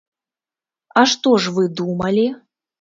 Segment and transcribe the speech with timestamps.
[1.03, 2.27] А што ж вы думалі?